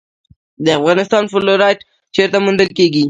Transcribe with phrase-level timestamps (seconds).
[0.63, 1.79] د افغانستان فلورایټ
[2.15, 2.99] چیرته موندل کیږي؟